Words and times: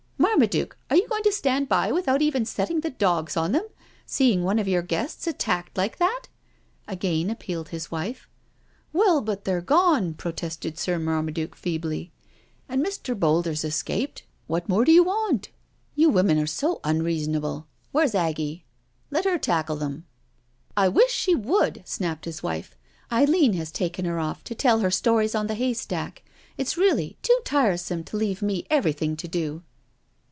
"Marmaduke, 0.41 0.77
are 0.89 0.95
you 0.95 1.07
going 1.07 1.23
to 1.23 1.31
stand 1.31 1.67
by 1.67 1.91
without 1.91 2.21
even 2.21 2.45
setting 2.45 2.81
the 2.81 2.89
dogs 2.89 3.35
on 3.37 3.51
them— 3.51 3.65
seeing 4.07 4.43
one 4.43 4.57
of 4.57 4.67
your 4.67 4.81
guests 4.81 5.27
attacked 5.27 5.77
like 5.77 5.97
that?" 5.97 6.23
again 6.87 7.29
appealed 7.29 7.69
his 7.69 7.91
wife." 7.91 8.27
Well, 8.93 9.21
but 9.21 9.43
they've 9.45 9.63
gone," 9.63 10.13
protested 10.15 10.79
Sir 10.79 10.97
Marmaduke 10.97 11.55
feebly," 11.55 12.11
and 12.69 12.83
Mr. 12.83 13.17
Boulder's 13.19 13.63
.escaped— 13.63 14.23
what 14.47 14.67
more 14.69 14.83
do 14.85 14.91
2o6 14.91 14.95
NO 14.95 15.03
SURRENDER 15.11 15.19
you 15.29 15.35
want? 15.35 15.49
You 15.95 16.09
women 16.09 16.39
are 16.39 16.47
so 16.47 16.79
unreasonable. 16.83 17.67
Where's 17.91 18.15
Aggie? 18.15 18.63
Let 19.11 19.25
her 19.25 19.37
tackle 19.37 19.75
them,*'" 19.75 20.05
I 20.77 20.87
wish 20.87 21.11
she 21.11 21.35
would/' 21.35 21.83
snapped 21.87 22.25
his 22.25 22.41
wife." 22.41 22.75
Eileen 23.11 23.53
has 23.53 23.69
taken 23.71 24.05
her 24.05 24.17
off 24.17 24.43
to 24.45 24.55
tell 24.55 24.79
her 24.79 24.91
stories 24.91 25.35
on 25.35 25.47
the 25.47 25.55
haystack. 25.55 26.23
It's 26.57 26.77
really 26.77 27.17
too 27.21 27.37
tiresome 27.43 28.03
to 28.05 28.17
leave 28.17 28.41
me 28.41 28.65
everything 28.71 29.15
to 29.17 29.27
do. 29.27 29.63